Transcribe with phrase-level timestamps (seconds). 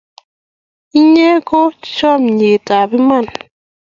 [0.99, 3.25] Inye koi chomyet ap iman.